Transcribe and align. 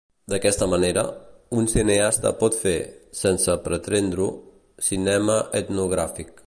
D'aquesta 0.31 0.67
manera, 0.69 1.03
un 1.57 1.67
cineasta 1.73 2.31
pot 2.41 2.57
fer, 2.63 2.75
sense 3.23 3.59
pretendre-ho, 3.69 4.31
cinema 4.91 5.41
etnogràfic. 5.63 6.37